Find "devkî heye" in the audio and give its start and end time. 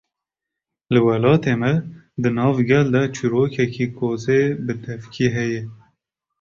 4.83-5.61